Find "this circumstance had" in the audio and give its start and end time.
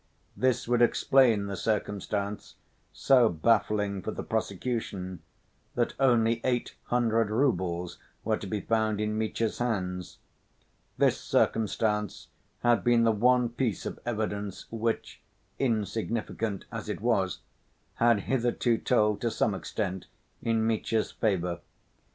10.97-12.83